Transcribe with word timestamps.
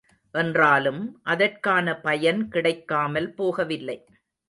என்றாலும், 0.33 1.01
அதற்கான 1.23 1.95
பயன் 1.99 2.47
கிடைக்காமல் 2.47 3.33
போகவில்லை. 3.37 3.97